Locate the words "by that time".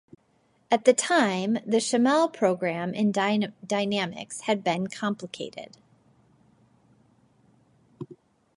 0.71-1.59